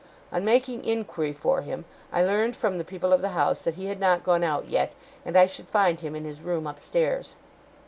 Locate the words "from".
2.55-2.79